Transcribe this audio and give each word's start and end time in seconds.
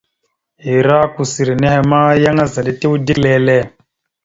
Ere 0.75 0.97
kousseri 1.13 1.53
nehe 1.61 1.79
ma, 1.89 1.99
yan 2.23 2.37
azaɗ 2.43 2.65
etew 2.71 2.93
dik 3.05 3.19
lele. 3.23 3.57